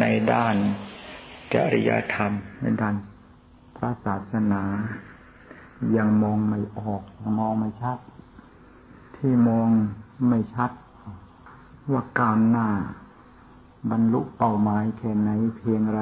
[0.00, 0.56] ในด้าน
[1.54, 2.94] จริยธรรมในด้าน
[3.76, 4.62] พระศาสนา
[5.96, 7.02] ยังมองไม่ออก
[7.38, 7.98] มองไม่ชัด
[9.16, 9.68] ที่มอง
[10.28, 10.70] ไม่ชัด
[11.92, 12.68] ว่ากาวหน้า
[13.90, 16.00] บรรลุเป้าหมายแค่ไหนเพียงไร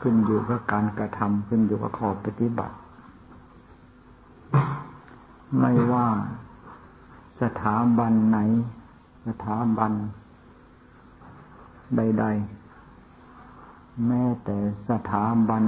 [0.00, 2.74] ขึ้นอยู่กับการกระทำขึ้นอยู่กับข้อปฏิบัติ
[5.60, 6.08] ไม่ว่า
[7.42, 8.38] สถาบันไหน
[9.26, 9.92] สถาบัน
[11.96, 12.24] ใด
[12.94, 15.64] ๆ แม้แต่สถาบัน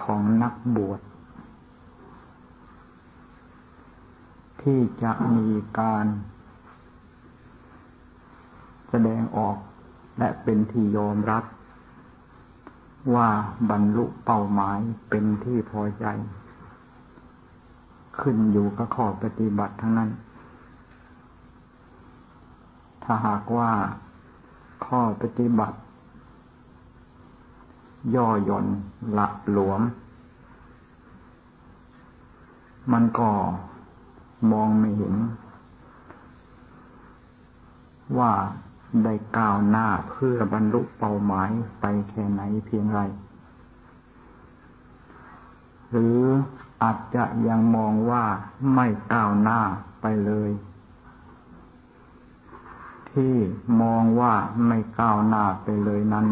[0.00, 1.00] ของนักบวช
[4.62, 5.48] ที่จะมี
[5.78, 6.06] การ
[8.88, 9.56] แสดงออก
[10.18, 11.44] และเป็นที่ยอมรับ
[13.14, 13.28] ว่า
[13.70, 16.06] บรรลุเป้าหมายเป็นที่พอใจ
[18.20, 20.10] ขึ้นอยู่กับข้อปฏิบัติทั้งนั้น
[23.02, 23.70] ถ้าหากว่า
[24.84, 25.76] ข้อปฏิบัติ
[28.14, 28.66] ย่อหย่อน
[29.14, 29.80] หละหลวม
[32.92, 33.30] มันก็
[34.50, 35.14] มองไม่เห็น
[38.18, 38.32] ว่า
[39.04, 43.00] ได้ก้าวหน้าเพื่อบรรลุเป้าหมายไปแค่ไหนเพียงไร
[45.90, 46.20] หรือ
[46.82, 48.24] อาจจะยังมองว่า
[48.74, 49.60] ไม่ก้าวหน้า
[50.00, 50.50] ไปเลย
[53.18, 53.36] ที่
[53.82, 54.34] มองว่า
[54.66, 56.26] ไม่ก้าวหน้าไปเลยนั้น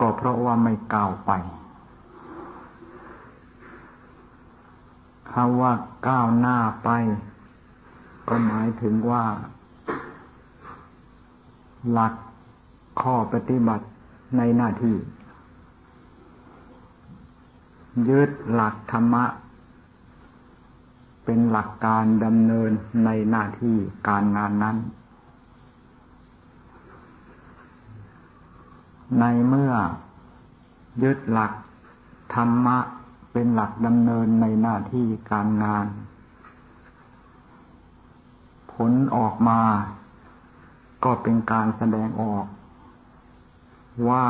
[0.00, 1.30] ก็เพราะว่าไม่ก้าวไป
[5.32, 5.72] คำว่า
[6.08, 6.90] ก้าวหน้าไป
[8.28, 9.24] ก็หมายถึงว่า
[11.92, 12.14] หลัก
[13.00, 13.86] ข้อปฏิบัติ
[14.36, 14.96] ในหน้าที่
[18.08, 19.24] ยึดหลักธรรมะ
[21.30, 22.70] เป็นหลักการดำเนิน
[23.04, 23.76] ในหน้าที่
[24.08, 24.76] การงานนั้น
[29.20, 29.72] ในเมื่อ
[31.02, 31.52] ยึดหลัก
[32.34, 32.78] ธรรมะ
[33.32, 35.86] เป็นหลักดำเนินในหน้าที่การงาน
[38.72, 39.60] ผลออกมา
[41.04, 42.46] ก็เป็นการแสดงออก
[44.08, 44.26] ว่า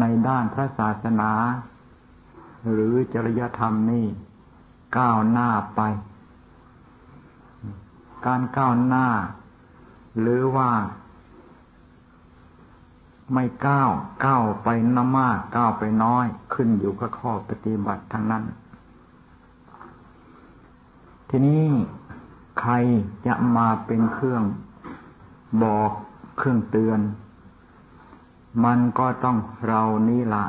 [0.00, 1.32] ในด้านพระศาสนา
[2.70, 4.06] หรือจริยธรรมนี่
[4.98, 5.80] ก้าวหน้าไป
[8.26, 9.06] การก้าวหน้า
[10.20, 10.70] หรือว่า
[13.32, 13.90] ไม่ก้าว
[14.24, 18.44] ก้าวไปน้ำมากก้าวไปน้อย ขึ้นอยู่กับข้อปฏิบัติทั้งนั้น
[21.28, 21.64] ทีนี้
[22.60, 22.72] ใคร
[23.26, 24.42] จะมาเป็นเครื่อง
[25.62, 25.90] บอก
[26.38, 27.00] เครื่องเตือน
[28.64, 29.36] มันก็ต้อง
[29.66, 30.44] เรานี่ละ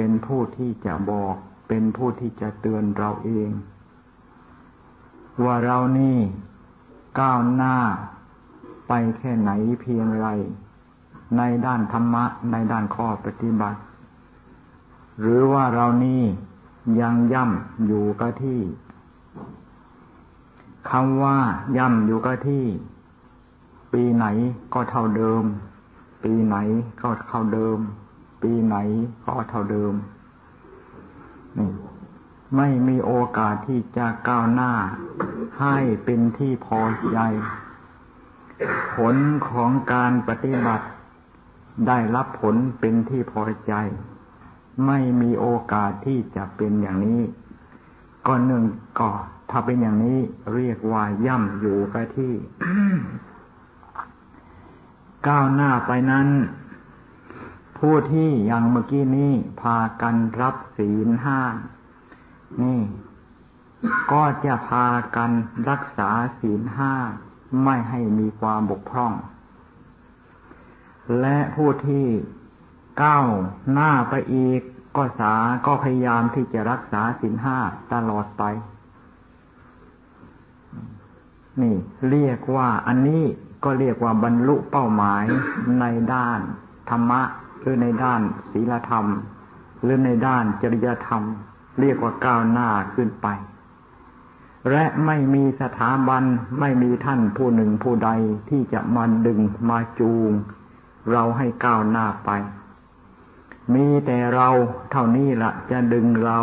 [0.00, 1.34] เป็นผู้ที่จะบอก
[1.68, 3.50] เป็นผู้ที่จะเตือนเราเอง
[5.44, 6.18] ว่าเรานี่
[7.20, 7.76] ก้าวหน้า
[8.88, 9.50] ไปแค่ไหน
[9.80, 10.26] เพียงไร
[11.36, 13.80] ในด้านธรรมะ ในด้านข้อปฏิบัติ
[15.20, 16.22] หรือว่าเรานี่
[17.00, 18.60] ยังย่ำอยู่กับที่
[20.90, 21.38] คำว่า
[21.76, 22.64] ย่ำอยู่กับที่
[23.92, 24.26] ปีไหน
[24.74, 25.44] ก็เท่าเดิม
[26.24, 26.56] ปีไหน
[27.02, 27.80] ก็เท่าเดิม
[28.42, 28.76] ปีไหน
[29.24, 29.94] ก็เท่าเดิม
[31.58, 31.70] นี่
[32.56, 34.72] ไม่มีโอกาสที่จะก้าวหน้า
[35.60, 36.80] ให้เป็นที่พอ
[37.12, 37.18] ใจ
[38.94, 39.16] ผล
[39.48, 40.86] ของการปฏิบัติ
[41.86, 43.74] ได้รับผลเป็นที่พอใจ
[44.86, 47.20] ไม่มีโอกาสที่จะเป็นอย่างนี้
[48.26, 48.64] ก็หนึ่ง
[48.98, 49.10] ก็
[49.50, 50.18] ถ้าเป็นอย่างนี้
[50.54, 52.34] เรียกว่าย่ำอยู่กับที่
[55.28, 56.28] ก้าวหน้าไปนั้น
[57.78, 61.40] ผู้ที่อย่างเมื่อกี้นี้พากันรับศีลห้า
[62.62, 62.80] นี่
[64.12, 65.30] ก็จะพากัน
[65.70, 66.92] รักษาศีลห้า
[67.64, 69.12] ไม่ให้มีความบกพร่อง
[71.20, 72.06] และผู้ที่
[73.02, 73.26] ก้าว
[73.72, 74.60] หน้าไปอีก
[74.96, 75.34] ก็สา
[75.66, 77.58] ก็พยายามที่จะรักษาศีลห้า
[77.92, 78.42] ตลอดไป
[81.60, 81.76] นี่
[82.10, 83.24] เรียกว่าอันนี้
[83.64, 85.24] ก็เรียกว่าบรรลุเป้าหมาย
[85.80, 86.40] ในด้าน
[86.90, 87.22] ธรรมะ
[87.60, 88.20] หรือในด้าน
[88.52, 89.06] ศีลธรรม
[89.82, 91.22] หรือในด้านจริยธรรม
[91.80, 93.28] เรียกว่าก้าวหน้าขึ้นไป
[94.70, 96.24] และไม่มีสถาบัน
[96.60, 98.10] ไม่มีท่านผู้หนึ่งผู้ใด
[98.50, 100.30] ที่จะมาดึงมาจูง
[101.12, 102.30] เราให้ก้าวหน้าไป
[103.74, 104.48] มีแต่เรา
[104.90, 106.40] เท่านี้ละจะดึงเรา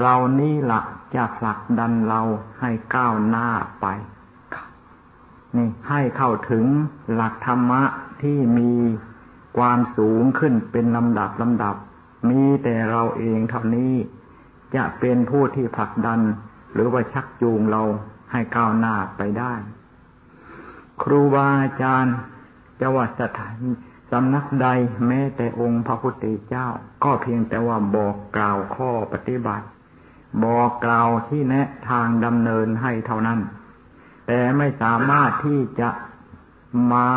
[0.00, 0.80] เรานี่ละ
[1.14, 2.20] จะผลักดันเรา
[2.60, 3.48] ให้ก้าวหน้า
[3.80, 3.86] ไป
[5.56, 6.64] นี่ให้เข้าถึง
[7.14, 7.82] หลักธรรมะ
[8.22, 8.72] ที่มี
[9.56, 11.76] ความสูงขึ้นเป็นลำดับลำดับ
[12.28, 13.94] มีแต่เราเองเท่านี้
[14.74, 16.20] จะเป็นผู้ที่ผลักดัน
[16.72, 17.82] หรือว่าชักจูงเรา
[18.32, 19.54] ให้ก้าวหน้าไปได้
[21.02, 22.16] ครูบาอาจารย์
[22.80, 23.56] จะว่าสถาน
[24.10, 24.68] สำนักใด
[25.06, 26.66] แม้แต่องค์พระพุทธเจ้า
[27.04, 29.66] ก็เพียงแต่ว่าบอกกล่าวข้อปฏิบัติ
[30.44, 33.40] บอกกล่าวที่แนะทางดำเนินให้เท่านั้น
[34.26, 35.88] แต่ไม่สามารถที่จะ
[36.92, 37.08] มา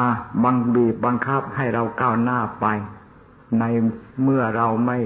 [0.44, 2.66] บังบีบบังคับให้เราก้าวหน้าไป
[3.60, 3.64] ใน
[4.24, 5.00] เมื่อเราไม่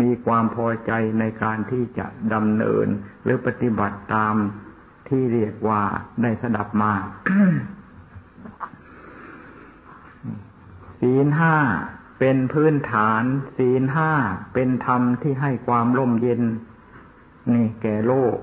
[0.00, 2.86] มีความพอใจในการที่จะดำเนิน
[3.22, 4.34] หรือปฏิบัติตาม
[5.08, 5.82] ที่เรียกว่า
[6.22, 6.92] ได้สดับมา
[11.00, 11.56] ศีลห้า
[12.18, 13.22] เป็นพื้นฐาน
[13.56, 14.10] ศีลห้า
[14.54, 16.42] เป็นธรรมที่ให้ความร่มเย็น
[17.52, 18.36] นี่แก่โลก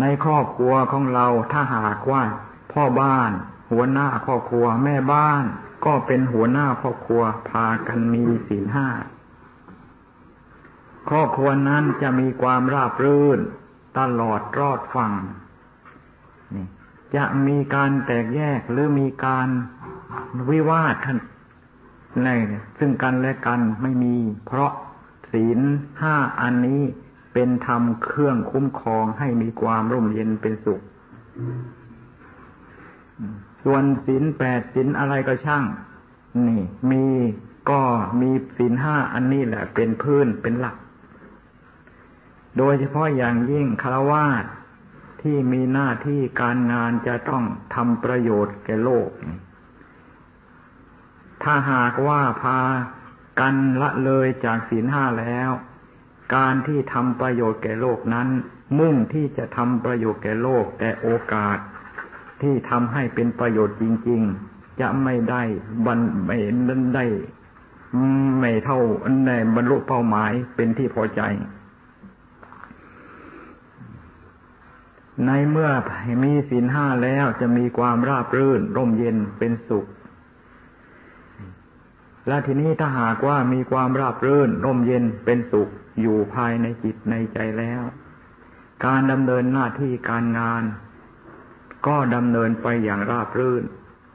[0.00, 2.22] ในครอบครัวของเราถ้าหากว่า
[2.72, 3.30] พ่อบ้าน
[3.70, 5.44] หัวหน้าครอบครัว แม่บ้าน
[5.84, 8.88] ก็เป็นหัวหน้าครอบครัว พากันมีศีลห้า
[11.08, 13.40] ครอบครัวนั้นจะมีความราบรื่น
[13.98, 15.12] ตลอดรอดฟัง
[17.16, 19.48] จะมีการแตกแยกหรือมีการ
[20.50, 21.18] วิวาทท่าน
[22.22, 22.28] ใน
[22.78, 24.16] ซึ่งกันและกันไม่มี
[24.46, 24.72] เพราะ
[25.32, 25.60] ศีล
[26.00, 26.82] ห้าอันนี้
[27.32, 30.80] เป็นธรรมเครื่องคุ้มครองให้มีความร่มเย็นเป็นสุข
[33.64, 35.64] ส่วนศีลแปดศีลอะไรก็ช่าง
[36.46, 37.04] นี่ มี
[37.70, 37.82] ก็
[38.20, 40.76] มีศีลห้าอันนี้แหละ เป็นพื้นเป็นหลัก
[42.58, 44.44] โดยเฉพาะอย่างยิ่งคารวาส
[45.22, 47.44] ที่มีหน้าที่การงานจะต้อง
[47.74, 49.10] ทำประโยชน์แก่โลก
[51.42, 52.60] ถ้าหากว่าพา
[53.40, 55.50] กันละเลยจากศีลห้าแล้ว
[56.36, 58.28] การที่ทำประโยชน์แก่โลกนั้น
[58.78, 61.58] มุ่งที่จะทำประโยชน์แก่โลกแต่โอกาส
[62.42, 64.20] ที่ทำให้เป็นประโยชน์จริง
[64.50, 65.42] ๆ จะไม่ได้
[65.86, 66.36] บรรไม่
[66.96, 67.06] ได้
[68.40, 68.80] ไม่เท่า
[69.26, 71.22] ในบรรลุเป้าหมายเป็นที่พอใจ
[75.26, 75.70] ในเมื่อ
[76.24, 79.86] มีศีลห้าแล้วจะมีความราบรื่น ร่มเย็นเป็นสุข
[82.28, 85.68] และทีนี้ถ้าหากว่ามีความราบรื่น ร่มเย็นเป็นสุข
[86.00, 87.82] อยู่ภายในจิตในใจแล้ว
[88.86, 90.62] การดำเนินหน้าที่การงาน
[91.86, 93.64] ก็ดำเนินไปอย่างราบรื่น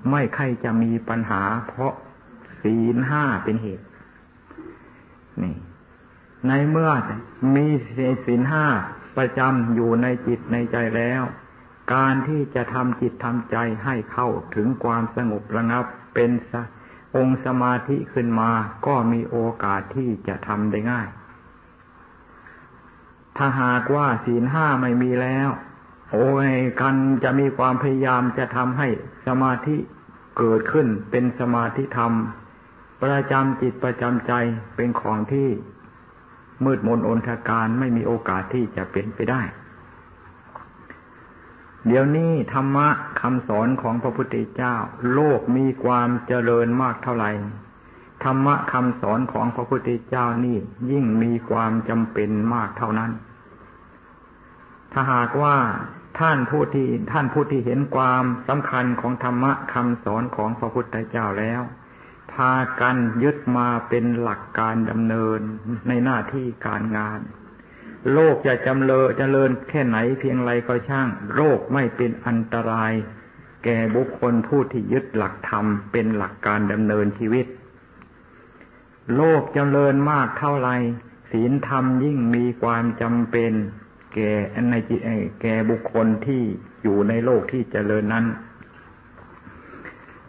[0.09, 1.93] ไม่ใครจะมีปัญหา เพราะ
[2.61, 3.85] ศีลห้าเป็นเหตุ
[5.43, 5.55] นี่
[6.47, 6.91] ในเมื่อ
[7.55, 7.67] มี
[8.25, 8.65] ศีลห้า
[9.17, 11.23] ประจำอยู่ในจิตในใจแล้ว
[11.93, 16.31] การที่จะทำจิตทำใจให้เข้าถึงความสงบระงับเป็น
[17.15, 18.51] องค์สมาธิขึ้นมา
[18.85, 21.07] ก็มีโอกาสที่จะทำได้ง่าย
[23.37, 25.49] ถ้าหากว่าศีลห้าไม่มีแล้ว
[26.11, 26.49] โอ้ย
[26.81, 28.87] กันจะมีความพยายามจะทำให้
[29.27, 29.75] สมาธิ
[30.37, 32.11] เกิดขึ้นเป็นสมาธิธรรม
[33.03, 34.33] ประจำจิตประจำใจ
[34.75, 35.49] เป็นของที่
[36.63, 39.41] มืดมนอนทการไม่มีโอกาสที่จะเป็นไปได้
[41.87, 42.87] เดี๋ยวนี้ธรรมะ
[43.21, 44.75] คำสอนของพระพุทธเจ้า
[45.13, 47.31] โลกมีความเจริญมากเท่าไหร่
[48.23, 50.57] ธรรมะคำสอนของพระพุทธเจ้านี่
[50.91, 53.11] ยิ่งมีความจำเป็นมากเท่านั้น
[54.93, 55.57] ถ้าหากว่า
[56.19, 61.61] ท่านผู้ที่ท่านผู้ที่เห็นความสำคัญของธรรมะคำสอนของพระพุทธเจ้าแล้ว
[62.33, 65.39] พากันยึดมาเป็นหลักการดำเนิน
[65.87, 67.19] ในหน้าที่การงาน
[68.13, 72.93] โลกจะจำเลอเจริญแค่ไหนเพียงไรก็ช่าง โรคไม่เป็นอันตราย
[73.63, 77.45] แก่บุคคลผู้ที่ยึดหลักธรรมเป็นหลักการดำเนินชีวิต
[79.15, 80.69] โลกจเจริญมากเท่าไร
[81.31, 83.53] ศีลธรรมยิ่งมีความจำเป็น
[84.13, 84.31] แก่
[84.69, 85.01] ในจิต
[85.41, 86.43] แก่บุคคลที่
[86.83, 88.25] อยู่ในโลกที่เจริญนั้น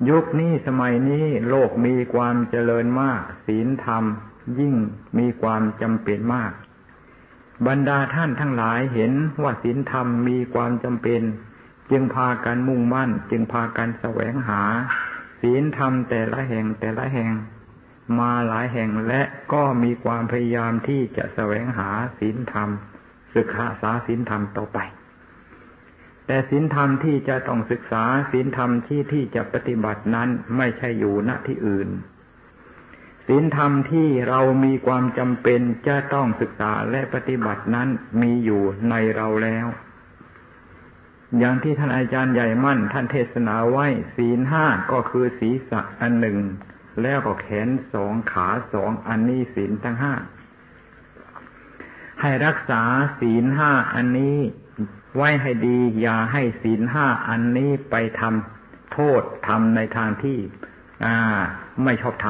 [0.09, 4.05] ยุคนี้สมัยนี้โลกมีความเจริญมาก ศีลธรรม
[4.59, 4.75] ยิ่ง
[5.19, 6.53] มีความจำเป็นมาก
[7.67, 9.13] บรรดาท่านทั้งหลายเห็น
[9.43, 11.23] ว่าศีลธรรมมีความจำเป็น
[11.91, 14.63] จึงพากันมุ่งมั่น จึงพากันแสวงหา
[15.41, 17.33] ศีลธรรมแต่ละแห่งแต่ละแห่ง
[18.19, 19.23] มาหลายแห่งและ
[19.53, 22.69] ก็มีความพยายามที่จะแสวงหาศีลธรรม
[23.37, 24.79] ศึกษาสาศีลธรรมต่อไป
[26.27, 31.89] แต่ศีลธรรมที่จะต้องศึกษาศีลธรรมที่ที่จะปฏิบัตินั้นไม่ใช่อยู่ณที่อื่น
[33.27, 37.89] ศีลธรรมที่เรามีความจำเป็นจะต้องศึกษาและปฏิบัตินั้น
[38.21, 39.67] มีอยู่ในเราแล้ว
[41.39, 43.87] อย่างที่ท่านอาจารย์ใหญ่มั่น ท่านเทศนาไว้
[44.17, 46.39] ศีลห้าก็คือศีรษะอันหนึ่ง
[47.03, 50.15] แล้วก็แขนสองขาสองอันนี้ศีลทั้งห้า
[52.27, 52.83] ให้รักษา
[53.21, 54.39] ศีลห้าอันนี้
[55.17, 60.39] ไว้ให้ดี อย่าให้ศีลห้าอันนี้ไปทำโทษทำในทางที่
[61.85, 62.27] ไม่ชอบท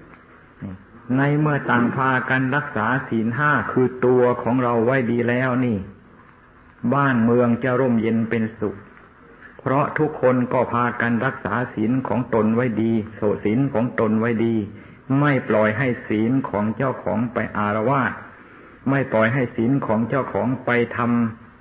[0.00, 5.78] ำในเมื่อต่างพากันรักษาศีลห้าคือตัวของเราไว้ดีแล้วนี่
[6.94, 8.76] บ้านเมืองจะร่มเย็นเป็นสุข
[9.60, 14.54] เพราะทุกคนก็พากันรักษาศีลของตนไว้ดี โสศีลของตนไว้ดี
[15.20, 18.12] ไม่ปล่อยให้ศีลของเจ้าของไปอารวาส
[18.90, 20.98] ไม่ปล่อยให้ศีลของเจ้าของไปท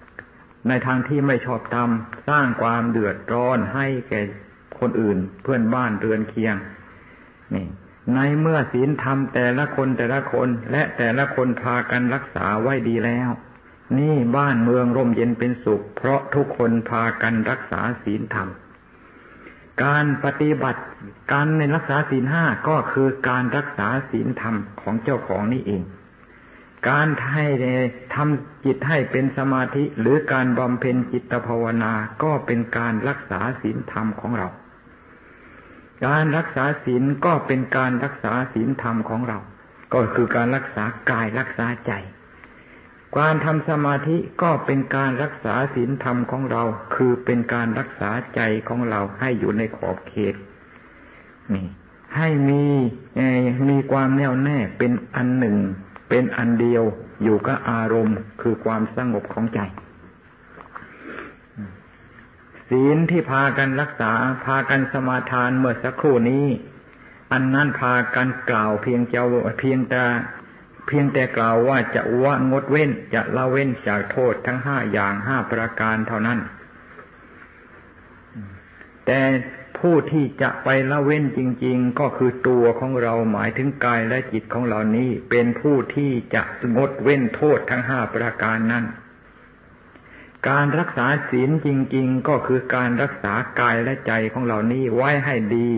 [0.03, 4.21] ำในทางที่ไม่ชอบทำสร้างความเดือดร้อนให้แก่
[4.79, 6.55] คนอื่น เพื่อนบ้านเรือนเคียง
[7.53, 7.65] นี่
[8.15, 13.29] ในเมื่อศีลธรรมแต่ละคนแต่ละคนและแต่ละคนพากันรักษาไว้ดีแล้ว
[13.97, 18.47] นี่บ้านเมืองร่มเย็นเป็นสุข เพราะทุกคนพากันรักษาศีลธรรม
[19.83, 20.81] การปฏิบัติ
[21.31, 25.81] การในรักษาศีลห้าก็คือการรักษาศีลธรรมของเจ้าของนี่เอง
[26.89, 27.45] การให้
[28.15, 34.47] ทำจิตให้เป็นสมาธิ หรือการบำเพ็ญจิตภาวนาก็เป็นการรักษาศีลธรรมของเรา
[36.07, 39.39] การรักษาศีลก็เป็นการรักษาศีลธรรมของเรา
[39.93, 41.93] ก็คือการรักษากายรักษาใจ
[43.17, 46.63] การทำสมาธิก็เป็นการรักษาศีลธรรมของเรา
[46.95, 50.35] คือเป็นการรักษาใจของเราให้อยู่ในขอบเขต
[51.53, 51.65] นี่
[52.17, 52.63] ให้มี
[53.69, 55.57] มีความแน่วแน่เป็นอันหนึ่ง
[56.11, 56.83] เป็นอันเดียว
[57.23, 59.59] อยู่กับอารมณ์คือความสงบของใจ
[62.69, 64.11] ศีลที่พากันรักษา
[64.45, 66.45] พากันสมาทานเมื่อสักครู่นี้
[67.31, 69.25] อันนั้นพากันกล่าวเพียงเจ้า
[69.59, 70.03] เพียงแต่
[70.87, 76.39] เพียงแต่กล่าวว่าจะว่างดเว้นจะละเว้นจากโทษทั้งห้าอย่างห้าประการเท่านั้น
[79.05, 79.19] แต่
[79.81, 86.41] ผู้ที่จะไปละเว้นจริง ๆ ก็คือตัวของเราหมายถึงกายและจิตของเรานี้ เป็นผู้ที่จะ
[86.75, 88.85] งดเว้นโทษทั้งห้าประการนั้น
[90.49, 95.69] การรักษาศีลจริง ๆ ก็คือการรักษากายและใจของเรานี้ไว้ให้ดี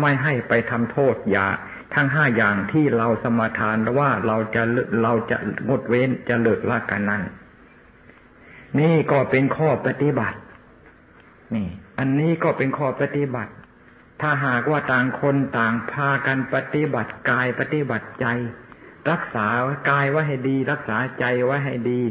[0.00, 1.48] ไม่ให้ไปทำโทษอย่า
[1.94, 4.62] ทั้งห้าอย่างที่เราสมาทานว่าเราจะ
[5.02, 5.36] เราจะ
[5.68, 7.22] งดเว้นจะเลิกละกันนั้น
[8.78, 10.38] นี่ก็เป็นข้อปฏิบัติ
[11.54, 13.52] นี่ อันนี้ก็เป็นข้อปฏิบัติ
[14.20, 18.26] ถ้าหากว่าต่างคนต่างพากันปฏิบัติกายปฏิบัติใจ
[19.10, 19.46] รักษา
[19.90, 22.02] กายไว้ให้ดี รักษาใจไว้ให้ดี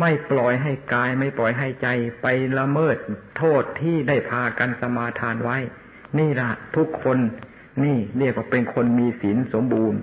[0.00, 1.88] ไม่ปล่อยให้กายไม่ปล่อยให้ใจ
[2.22, 2.26] ไป
[2.58, 2.96] ละเมิด
[3.36, 5.58] โทษที่ได้พากันสมาทานไว้
[6.18, 7.18] นี่ละทุกคน
[7.84, 10.00] นี่เรียกว่าเป็นคนมีศีลสมบูรณ์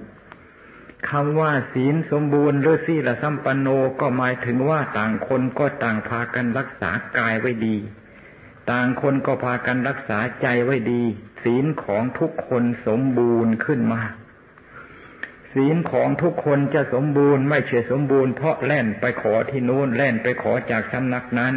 [1.09, 3.67] คำว่าศีลสมบูรณ์หรือศีลสัมปันโน
[3.99, 7.75] ก็หมายถึงว่าต่างคนก็ต่างพากันรักษากายไว้ดี
[8.69, 11.03] ต่างคนก็พากันรักษาใจไว้ดี
[11.43, 14.01] ศีลของทุกคนสมบูรณ์ขึ้นมา
[15.53, 21.53] ศีลของทุกคนจะสมบูรณ์ไม่เฉยสมบูรณ์เพราะแล่นไปขอที่นู้นแล่นไปขอจากสำนักนั้น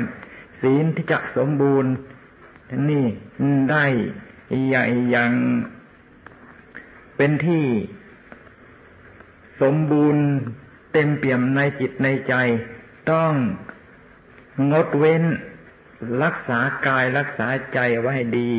[0.61, 1.91] ศีลที่จะสมบูรณ์
[2.91, 3.05] นี่
[3.71, 3.85] ได้
[4.71, 4.75] อ
[5.15, 5.33] ย่าง
[7.17, 7.65] เป็นที่
[9.63, 10.23] สมบูรณ์
[10.93, 12.35] เต็มเปี่ยมในจิตในใจ
[13.11, 13.33] ต้อง
[14.73, 15.23] งดเว้น
[16.23, 18.51] รักษากายรักษาใจไว้ดี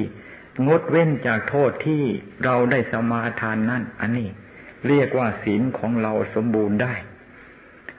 [0.68, 2.04] งดเว้นจากโทษที่
[2.44, 4.30] เราได้สมาทานนั่น อันนี้
[4.88, 6.94] เรียกว่าศีลของเราสมบูรณ์ได้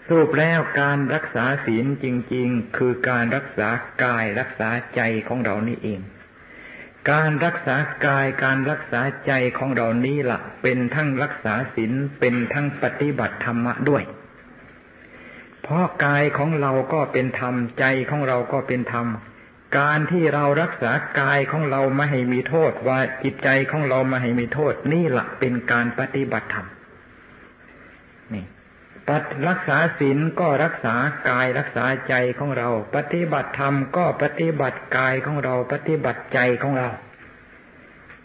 [0.06, 3.68] สรุปแล้วการรักษาศีลจริง ๆ คือการรักษา
[4.04, 6.00] กายรักษาใจของเรานี่เอง
[7.10, 14.02] การรักษากายการรักษาใจของเรานี้ละ่ะ เป็นทั้งรักษาศีลเป็นทั้งปฏิบัติธรรมะด้วย
[15.62, 19.06] เพราะกายของเราก็เป็นธรรมใจของเราก็เป็นธรรม
[19.78, 26.66] การที่เรารักษากายของเราไม่ให้มีโทษว่าจิตใจของเราไม่ให้มีโทษ นี่แหละเป็นการปฏิบัติธรรม
[28.34, 28.44] นี่
[29.08, 30.94] ปัดรักษาศีลก็รักษา
[31.28, 36.90] กายรักษาใจของเรา ปฏิบัติธรรมก็ปฏิบัติกายของเราปฏิบัติใจของเรา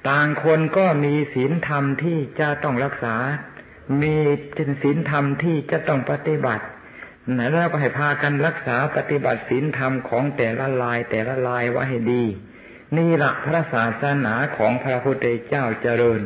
[0.10, 3.16] ต่างคนก็มีศีลธรรมที่จะต้องรักษา
[4.02, 4.16] มี
[4.84, 6.66] ศีลธรรมที่จะต้องปฏิบัติ
[7.34, 12.24] แล้วก็ให้พากันรักษาปฏิบัติศีลธรรมของแต่ละลายแต่ละลายไว้ให้ดี
[12.98, 16.22] นี่ละพระศาสนาของพระพุทธเจ้าเจริญ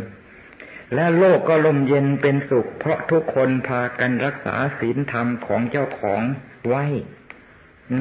[0.94, 6.22] และโลกก็ลมเย็นเป็นสุข เพราะทุกคนพากันรักษาศีลธรรมของเจ้าของ
[6.68, 6.86] ไว้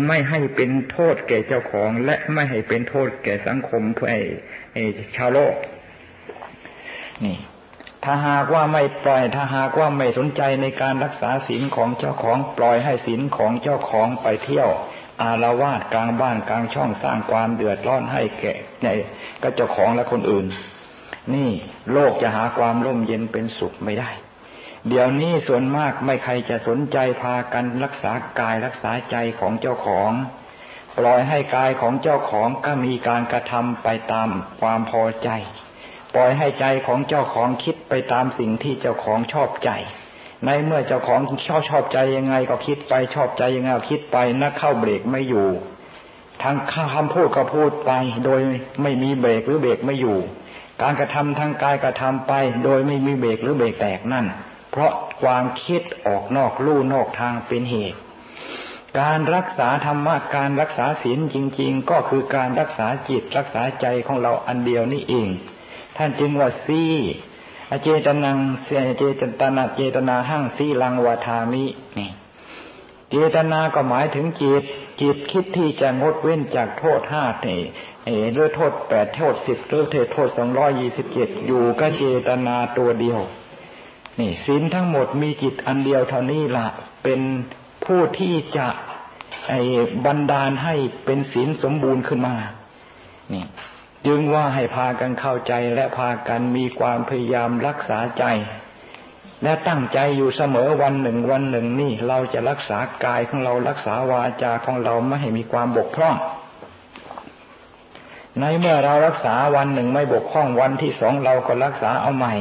[0.06, 4.10] ไม่ให้เป็นโทษแก่เจ้าของ และไม่ให้เป็นโทษแก่สังคมเพื่อ
[5.16, 5.54] ชาวโลก
[7.24, 7.36] นี่
[8.10, 14.68] ถ้าหากว่าไม่ปล่อย ถ้าหากว่าไม่สนใจในการรักษาศีลของเจ้าของปล่อยให้ศีลของเจ้าของไปเที่ยว
[15.22, 18.88] อาละวาดกลางบ้านกลางช่องสร้างความเดือดร้อนให้แก่ใน
[19.42, 20.46] ก็เจ้าของและคนอื่น
[21.34, 21.50] นี่
[21.92, 24.10] โลกจะหาความร่มเย็นเป็นสุขไม่ได้
[24.88, 30.12] เดี๋ยวนี้ส่วนมากไม่ใครจะสนใจพากันรักษากายรักษาใจของเจ้าของ
[30.98, 34.28] ปล่อยให้กายของเจ้าของก็มีการกระทำไปตาม
[34.60, 35.30] ความพอใจ
[36.18, 39.70] ล่อยให้ใจของเจ้าของคิดไปตามสิ่งที่เจ้าของชอบใจ
[40.46, 45.48] ในเมื่อเจ้าของชอบชอบใจยังไงก็คิดไปชอบใจยังไงก็คิดไปนักเข้าเบรกไม่อยู่
[46.42, 46.56] ทาง
[46.94, 47.92] คำพูดก็พูดไป
[48.24, 48.40] โดย
[48.82, 50.18] ไม่มีเบรกหรือเบรกไม่อยู่
[50.82, 52.32] การกระทำทางกายกระทำไป
[52.64, 54.26] โดยไม่มีเบรกหรือเบรกแตกนั่น
[54.70, 57.98] เพราะความคิดออกนอกลู่นอกทางเป็นเหตุ
[59.00, 66.82] การรักษาธรรมะการรักษาศีลจริง ๆ ก็คือการรักษาจิตรักษาใจของเราอันเดียวนี่เองานจึงว่าซี
[67.70, 69.04] อเจตนังเสียเจ
[69.40, 71.64] ตนาเจตนาหั่งสีลังวาทามิ
[71.98, 72.10] นี่
[73.10, 74.64] เจตนาก็หมายถึงจิต
[75.00, 83.20] จิตคิดที่จะงดเว้นจากโทษห้าเเอหรือโทษแปดโทษสิบหรือโทษสองร้อยยี่สิบเจ็ดอยู่ก็เจตนาตัวเดียว
[84.18, 86.66] นี่ศีลทั้งหมดมีจิตอันเดียวเท่านี้ละ
[87.04, 87.20] เป็น
[87.84, 88.68] ผู้ที่จะ
[89.48, 89.60] ไอ้
[90.04, 90.74] บันดาลให้
[91.04, 92.34] เป็นศีลสมบูรณ์ขึ้นมา
[93.32, 93.44] นี่
[94.06, 98.24] จึงว่าให้พากันเข้าใจและพากันมีความพยายามรักษาใจ
[99.42, 106.16] และตั้งใจอยู่เสมอวันหนึ่งวันหนึ่งนี่เราจะรักษากายของเรารักษาวาจาของเราไม่ให้มีความบกพร่อง
[108.40, 112.34] ในเมื่อเรารักษาวันหนึ่งไม่บกพร่องวันที่สองเราก็รักษาเอาใหม่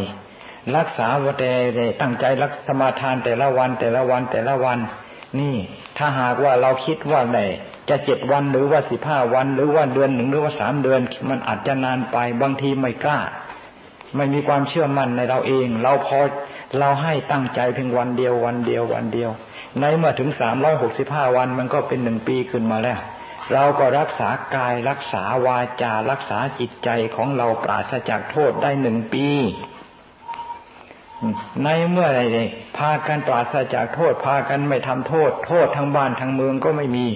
[0.77, 1.51] รักษาวัแต่
[2.01, 4.79] ตั้งใจรักสมาทานแต่ละวันแต่ละวันแต่ละวัน
[5.39, 5.55] นี่
[5.97, 7.39] ถ้าหากว่าเราคิดว่าไหน
[7.89, 13.19] จะเจ็ดวันหรือว่าสิบห้าวัน หรือว่าเดือนหนึ่งหรือว่าสามเดือน มันอาจจะนานไปบางทีไม่กล้า
[14.15, 16.19] ไม่มีความเชื่อมั่นในเราเอง เราพอ
[16.79, 19.31] เราให้ตั้งใจเพียงวันเดียววันเดียววันเดียว
[19.79, 22.99] ในเมื่อถึงสามร้อยหกสิบห้าวันมันก็เป็นหนึ่งปีขึ้นมาแล้ว
[23.53, 29.27] เราก็รักษากายรักษาวาจารักษาจิตใจของเราปราศจากโทษได้หนึ่งปี
[31.63, 32.21] ในเมื่อไร
[32.77, 37.07] พากันปราศจากโทษพากันไม่ทำโทษ โทษทั้งบ้านทั้งเมืองก็ไม่มี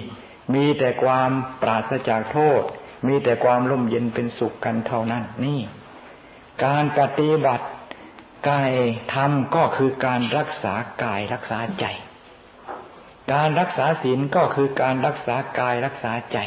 [0.54, 1.30] มีแต่ความ
[1.62, 2.62] ปราศจากโทษ
[3.06, 5.60] มีแต่ความร่มเย็นเป็นสุขกันเท่านั้นนี่
[6.64, 7.66] การปฏิบัติ
[8.48, 8.72] กาย
[9.14, 11.86] ธรรมก็คือการรักษากายรักษาใจ
[13.32, 16.38] การรักษาศีลก็คือการรักษากายรักษาใจ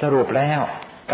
[0.00, 0.60] สรุปแล้ว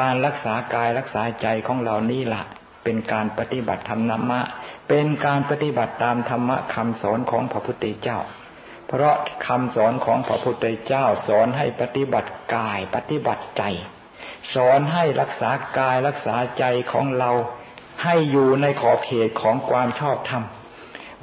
[0.00, 2.42] การรักษากายรักษาใจของเรานี่ละ
[2.84, 4.40] เป็นการปฏิบัติธรรมนามะ
[4.88, 8.18] เป็นการปฏิบัติตามธรรมะคำสอนของพระพุทธเจ้า
[8.88, 13.62] เพราะคำสอนของพระพุทธเจ้าสอนให้ปฏิบัติกายปฏิบัติใจ
[14.54, 17.30] สอนให้รักษากายรักษาใจของเรา
[18.04, 20.44] ให้อยู่ในขอบเขตของความชอบธรรม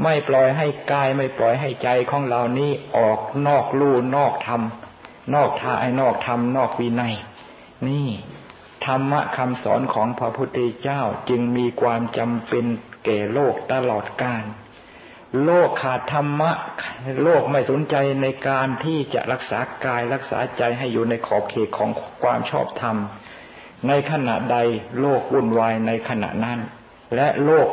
[0.04, 4.62] ไม่ปล่อยให้กายไม่ปล่อยให้ใจของเรานี้ออกนอกลู่นอกธรรม
[5.36, 7.16] นอกทายนอกธรรมนอกวินัย
[7.88, 8.10] นี่
[8.86, 12.66] ธรรมะคำสอนของพระพุทธเจ้าจึงมีความจำเป็น
[13.06, 14.44] แก่โลกตลอดกาล
[15.44, 16.52] โลกขาดธรรมะ
[17.24, 21.90] โลกไม่สนใจในการที่จะรักษากายรักษาใจให้อยู่ในขอบเขตของ
[22.24, 22.98] ความชอบธรรม
[23.88, 24.58] ในขณะใด
[25.00, 26.60] โลกวุ่นวายในขณะนั้น
[27.16, 27.70] และโลก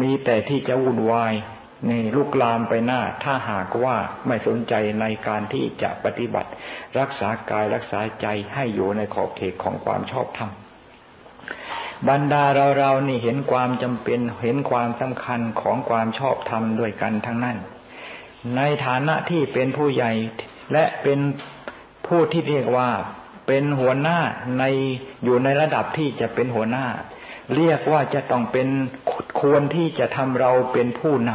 [0.00, 1.34] มีแต่ที่จะวุ่นวาย
[1.88, 6.50] ในลุกลามไปหน้า ถ้าหากว่าไม่สนใจในการที่จะปฏิบัติ
[6.98, 10.50] รักษากายรักษาใจให้อยู่ในขอบเขตของความชอบธรรม
[12.08, 17.56] บรรดาเราเรานี่เห็นความจำเป็นเห็นความสำคัญของความชอบธรรมด้วยกันทั้งนั้น
[18.56, 20.12] ในฐานะที่เป็นผู้ใหญ่
[20.72, 21.18] และเป็น
[22.06, 22.90] ผู้ที่เรียกว่า
[23.46, 24.18] เป็นหัวหน้า
[24.58, 24.64] ใน
[25.24, 26.86] อยู่ในระดับที่จะเป็นหัวหน้า
[27.56, 28.68] เรียกว่าจะต้องเป็น
[29.40, 31.32] ควรที่จะทำเราเป็นผู้น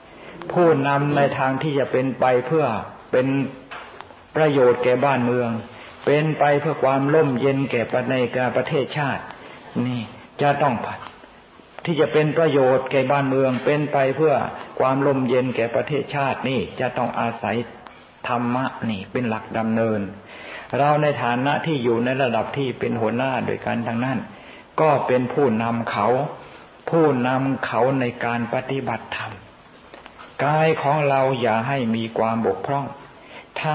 [0.00, 2.66] ำผู้นำในทางที่จะเป็นไปเพื่อ
[3.12, 3.26] เป็น
[4.36, 5.50] ประโยชน์แก่บ้านเมือง
[6.06, 8.14] เป็นไปเพื่อความร่มเย็นแก่ประใน
[8.56, 9.22] ประเทศชาติ
[9.86, 10.00] นี่
[10.42, 11.00] จะต้องผัด
[11.84, 14.34] ที่จะเป็นประโยชน์แก่บ้านเมืองเป็นไปเพื่อ
[14.78, 17.56] ความลมเย็นแก่ประเทศชาตินี่จะต้องอาศัย
[18.28, 20.00] ธรรมะนี่เป็นหลักดำเนิน
[20.78, 24.18] เราในฐานะที่อยู่ในระดับที่เป็นหัวหน้าโดยกันทั้งนั้น
[24.80, 26.06] ก็เป็นผู้นำเขา
[26.90, 29.32] ผู้นำเขาในการปฏิบัติธรรม
[30.44, 32.86] กายของเราอย่าให้มีความบกพร่อง
[33.58, 33.74] ถ้า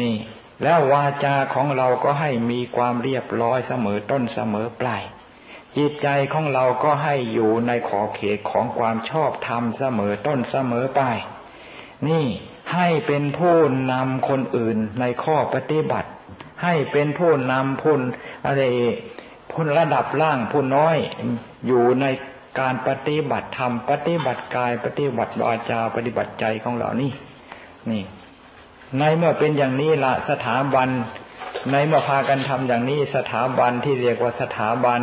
[0.00, 0.14] นี่
[0.62, 5.02] แล้ววาจาของเราก็ให้มีความเรียบร้อยเสมอต้นเสมอปลาย
[5.76, 11.00] จิตใจของเราก็ให้อยู่ในขอบเขตของความชอบธรรมเสมอต้นเสมอไป
[12.08, 12.26] นี่
[12.74, 13.56] ให้เป็นผู้
[13.92, 16.08] นำคนอื่นในข้อปฏิบัติ
[16.62, 18.00] ให้เป็นผู้นำพุน
[18.46, 18.62] อะไร
[19.52, 20.96] พุนระดับล่างผู้น้อย
[21.66, 22.06] อยู่ใน
[22.60, 27.12] การปฏิบัติธรรมปฏิบัติกายปฏิบัติวาจาปฏิบัติใจของเรานี่
[27.90, 28.02] นี่
[28.98, 30.88] ในเมื่อเป็นอย่างนี้ละสถาบัน
[31.70, 35.00] ในเมื่อพากันทำอย่างนี้สถาบันที่เรียกว่าสถาบัน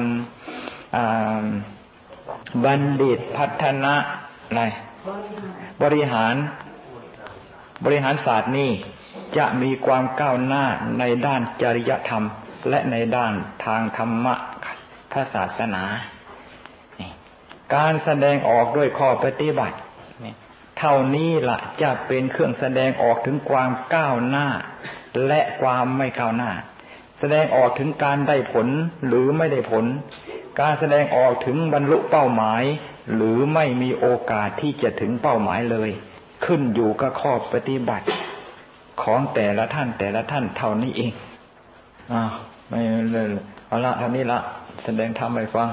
[2.63, 3.95] บัณฑิตพัฒนะ
[4.47, 4.61] อะไร
[5.83, 6.35] บริหาร
[7.85, 8.71] บริหารศาสตร์นี่
[9.37, 10.63] จะมีความก้าวหน้า
[10.99, 12.23] ในด้านจริยธรรม
[12.69, 13.33] และในด้าน
[13.65, 14.35] ทางธรรมะ
[15.11, 15.83] พระศาสนา
[17.75, 19.77] การแสดงออกด้วยข้อปฏิบัติ
[20.79, 24.47] เท่านี้ละจะเป็นเครื่องแสดงออกถึงความก้าวหน้า
[25.27, 26.51] และความไม่ก้าวหน้า
[27.19, 28.67] แสดงออกถึงการได้ผล
[29.07, 29.85] หรือไม่ได้ผล
[30.59, 32.63] การแสดงออกถึงบรรลุเป้าหมาย
[33.13, 35.89] หรือไม่มีโอกาสที่จะถึงเป้าหมายเลย
[36.45, 38.07] ขึ้นอยู่กับข้อปฏิบัติ
[39.01, 41.13] ของแต่ละท่านแต่ละท่านเท่านี้เอง
[42.11, 42.23] อ่า
[42.69, 42.79] ไม่
[43.13, 43.27] เลย
[43.67, 44.39] เอาละเท่านี้ละ
[44.83, 45.69] แสดงธรรมให้ฟัง